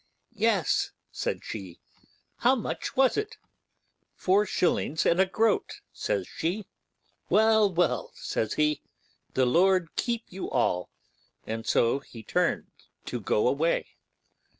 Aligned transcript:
'Yes,' 0.33 0.93
said 1.11 1.45
she. 1.45 1.79
'How 2.37 2.55
much 2.55 2.95
was 2.95 3.17
it?' 3.17 3.33
said 3.33 3.37
he. 3.37 4.07
'Four 4.15 4.45
shillings 4.47 5.05
and 5.05 5.19
a 5.19 5.27
groat,' 5.27 5.81
said 5.93 6.25
she. 6.25 6.65
'Well, 7.29 7.71
well,' 7.71 8.09
says 8.15 8.53
he, 8.55 8.81
'the 9.35 9.45
Lord 9.45 9.95
keep 9.95 10.23
you 10.29 10.49
all'; 10.49 10.89
and 11.45 11.67
so 11.67 11.99
he 11.99 12.23
turned 12.23 12.71
to 13.05 13.19
go 13.19 13.47
away. 13.47 13.89